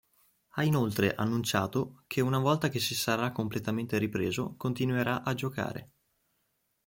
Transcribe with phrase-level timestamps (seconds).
[0.53, 5.91] Ha inoltre annunciato che una volta che si sarà completamente ripreso continuerà a giocare.